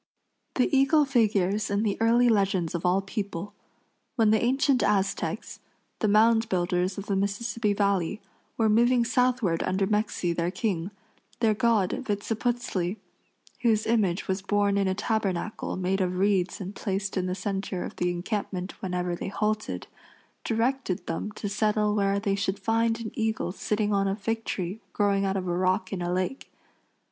The 0.55 0.75
eagle 0.75 1.05
figures 1.05 1.69
in 1.69 1.83
the 1.83 1.95
early 2.01 2.27
legends 2.27 2.73
of 2.73 2.87
all 2.87 3.03
people. 3.03 3.53
When 4.15 4.31
the 4.31 4.41
ancient 4.43 4.81
Aztecs, 4.81 5.59
the 5.99 6.07
mound 6.07 6.49
builders 6.49 6.97
of 6.97 7.05
the 7.05 7.15
Mississippi 7.15 7.73
Valley, 7.73 8.19
were 8.57 8.67
moving 8.67 9.05
southward 9.05 9.61
under 9.61 9.85
Mexi, 9.85 10.35
their 10.35 10.49
king, 10.49 10.89
their 11.39 11.53
god, 11.53 11.91
Vitziputzli, 12.07 12.97
whose 13.61 13.85
image 13.85 14.27
was 14.27 14.41
borne 14.41 14.75
in 14.75 14.87
a 14.87 14.95
tabernacle 14.95 15.77
made 15.77 16.01
of 16.01 16.17
reeds 16.17 16.59
and 16.59 16.73
placed 16.75 17.15
in 17.15 17.27
the 17.27 17.35
center 17.35 17.83
of 17.83 17.97
the 17.97 18.09
encampment 18.09 18.81
whenever 18.81 19.15
they 19.15 19.27
halted, 19.29 19.85
directed 20.43 21.05
them 21.05 21.31
to 21.33 21.47
settle 21.47 21.93
where 21.93 22.19
they 22.19 22.33
should 22.33 22.57
find 22.57 22.99
an 23.01 23.11
eagle 23.13 23.51
sitting 23.51 23.93
on 23.93 24.07
a 24.07 24.15
fig 24.15 24.45
tree 24.45 24.79
growing 24.93 25.25
out 25.25 25.37
of 25.37 25.47
a 25.47 25.55
rock 25.55 25.93
in 25.93 26.01
a 26.01 26.11
lake. 26.11 26.51